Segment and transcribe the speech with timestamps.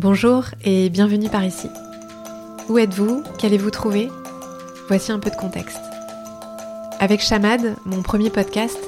[0.00, 1.68] Bonjour et bienvenue par ici.
[2.70, 3.22] Où êtes-vous?
[3.36, 4.08] Qu'allez-vous trouver?
[4.88, 5.82] Voici un peu de contexte.
[7.00, 8.78] Avec Chamad, mon premier podcast,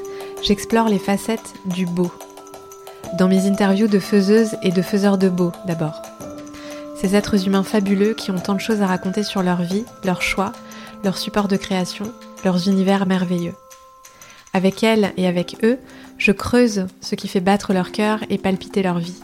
[0.42, 2.10] j'explore les facettes du beau.
[3.18, 6.00] Dans mes interviews de faiseuses et de faiseurs de beau d'abord.
[6.96, 10.22] Ces êtres humains fabuleux qui ont tant de choses à raconter sur leur vie, leurs
[10.22, 10.52] choix,
[11.04, 12.10] leur support de création,
[12.42, 13.54] leurs univers merveilleux.
[14.54, 15.78] Avec elles et avec eux,
[16.16, 19.20] je creuse ce qui fait battre leur cœur et palpiter leur vie.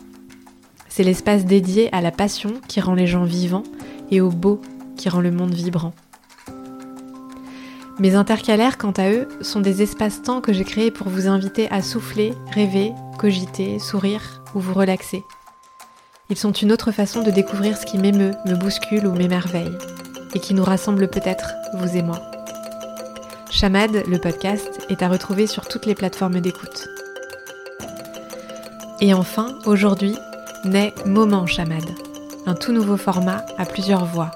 [0.89, 3.65] C'est l'espace dédié à la passion qui rend les gens vivants
[4.11, 4.61] et au beau
[4.97, 5.93] qui rend le monde vibrant.
[7.99, 11.83] Mes intercalaires, quant à eux, sont des espaces-temps que j'ai créés pour vous inviter à
[11.83, 15.25] souffler, rêver, cogiter, sourire ou vous relaxer.
[16.31, 19.77] Ils sont une autre façon de découvrir ce qui m'émeut, me bouscule ou m'émerveille,
[20.35, 22.21] et qui nous rassemble peut-être, vous et moi.
[23.51, 26.87] Chamad, le podcast, est à retrouver sur toutes les plateformes d'écoute.
[29.01, 30.17] Et enfin, aujourd'hui,
[30.65, 31.85] naît Moment Chamad,
[32.47, 34.31] un tout nouveau format à plusieurs voix.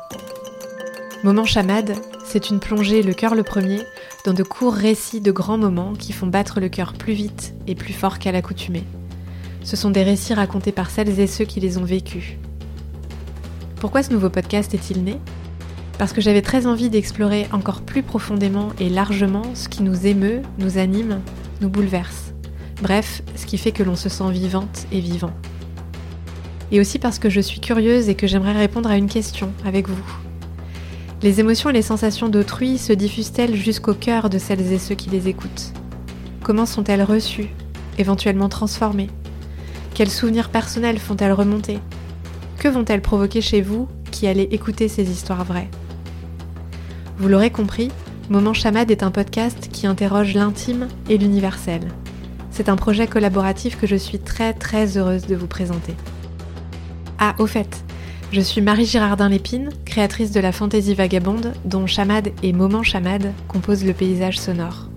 [1.24, 3.80] Moment Chamad, c'est une plongée le cœur le premier
[4.24, 7.74] dans de courts récits de grands moments qui font battre le cœur plus vite et
[7.74, 8.84] plus fort qu'à l'accoutumée.
[9.64, 12.36] Ce sont des récits racontés par celles et ceux qui les ont vécus.
[13.76, 15.18] Pourquoi ce nouveau podcast est-il né?
[15.98, 20.42] Parce que j'avais très envie d'explorer encore plus profondément et largement ce qui nous émeut,
[20.58, 21.20] nous anime,
[21.60, 22.32] nous bouleverse.
[22.80, 25.32] Bref, ce qui fait que l'on se sent vivante et vivant
[26.72, 29.88] et aussi parce que je suis curieuse et que j'aimerais répondre à une question avec
[29.88, 30.02] vous.
[31.22, 35.10] Les émotions et les sensations d'autrui se diffusent-elles jusqu'au cœur de celles et ceux qui
[35.10, 35.72] les écoutent?
[36.42, 37.50] Comment sont-elles reçues,
[37.98, 39.10] éventuellement transformées?
[39.94, 41.78] Quels souvenirs personnels font-elles remonter?
[42.58, 45.68] Que vont-elles provoquer chez vous qui allez écouter ces histoires vraies?
[47.18, 47.90] Vous l'aurez compris,
[48.30, 51.82] Moment Chamad est un podcast qui interroge l'intime et l'universel.
[52.50, 55.94] C'est un projet collaboratif que je suis très très heureuse de vous présenter.
[57.24, 57.84] Ah, au fait,
[58.32, 63.32] je suis Marie Girardin Lépine, créatrice de la fantaisie vagabonde dont Chamad et Moment Chamad
[63.46, 64.88] composent le paysage sonore.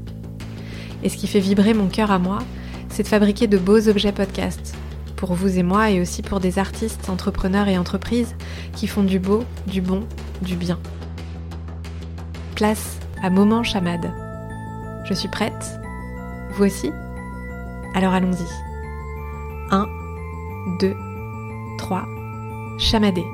[1.03, 2.39] Et ce qui fait vibrer mon cœur à moi,
[2.89, 4.75] c'est de fabriquer de beaux objets podcast,
[5.17, 8.35] pour vous et moi et aussi pour des artistes, entrepreneurs et entreprises
[8.73, 9.99] qui font du beau, du bon,
[10.41, 10.79] du bien.
[12.55, 14.11] Place à Moment Chamad.
[15.07, 15.79] Je suis prête?
[16.53, 16.89] Vous aussi?
[17.93, 18.47] Alors allons-y.
[19.69, 19.85] 1,
[20.79, 21.14] 2, 3,
[22.77, 23.25] Chamadé.